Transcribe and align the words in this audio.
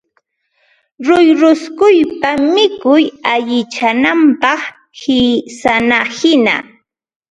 ruyruykuspa 1.05 2.29
mikuy 2.53 3.03
allichanapaq, 3.33 4.61
qisanahina 4.97 6.55